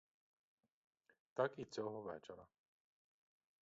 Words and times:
Так 1.37 1.57
і 1.59 1.65
цього 1.65 2.01
вечора. 2.01 2.47